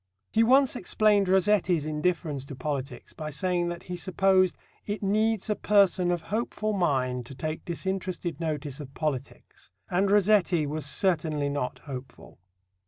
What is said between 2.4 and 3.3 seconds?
to politics by